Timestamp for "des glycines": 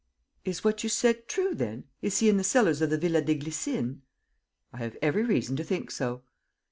3.21-3.99